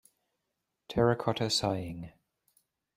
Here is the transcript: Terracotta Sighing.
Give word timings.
Terracotta 0.87 1.47
Sighing. 1.51 2.11